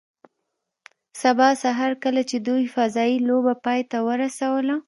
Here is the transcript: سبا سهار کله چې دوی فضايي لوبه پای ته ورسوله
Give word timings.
سبا 1.21 1.49
سهار 1.63 1.91
کله 2.03 2.21
چې 2.29 2.37
دوی 2.47 2.65
فضايي 2.75 3.17
لوبه 3.27 3.53
پای 3.65 3.81
ته 3.91 3.97
ورسوله 4.07 4.75